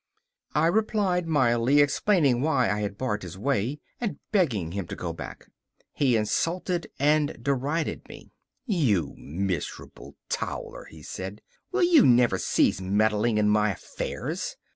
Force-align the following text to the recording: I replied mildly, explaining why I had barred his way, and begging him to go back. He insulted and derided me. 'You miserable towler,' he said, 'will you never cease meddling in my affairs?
I 0.55 0.65
replied 0.65 1.27
mildly, 1.27 1.79
explaining 1.79 2.41
why 2.41 2.71
I 2.71 2.79
had 2.81 2.97
barred 2.97 3.21
his 3.21 3.37
way, 3.37 3.79
and 3.99 4.17
begging 4.31 4.71
him 4.71 4.87
to 4.87 4.95
go 4.95 5.13
back. 5.13 5.47
He 5.93 6.15
insulted 6.17 6.87
and 6.97 7.37
derided 7.39 8.09
me. 8.09 8.31
'You 8.65 9.13
miserable 9.15 10.15
towler,' 10.27 10.87
he 10.89 11.03
said, 11.03 11.43
'will 11.71 11.83
you 11.83 12.03
never 12.03 12.39
cease 12.39 12.81
meddling 12.81 13.37
in 13.37 13.47
my 13.49 13.73
affairs? 13.73 14.55